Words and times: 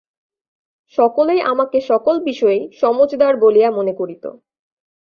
সকলেই 0.97 1.41
আমাকে 1.43 1.77
সকল 1.81 2.15
বিষয়েই 2.23 2.63
সমজদার 2.79 3.33
বলিয়া 3.37 3.69
মনে 3.71 3.93
করিত। 3.93 4.23